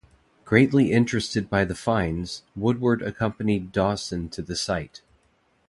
[0.45, 5.03] Greatly interested by the finds, Woodward accompanied Dawson to the site.